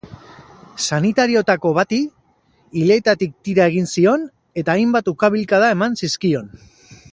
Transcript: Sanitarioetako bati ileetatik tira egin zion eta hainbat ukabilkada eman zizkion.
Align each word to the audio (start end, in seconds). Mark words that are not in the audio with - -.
Sanitarioetako 0.93 1.73
bati 1.79 1.99
ileetatik 2.83 3.37
tira 3.49 3.69
egin 3.73 3.91
zion 3.93 4.25
eta 4.63 4.77
hainbat 4.77 5.15
ukabilkada 5.15 5.71
eman 5.79 6.01
zizkion. 6.03 6.53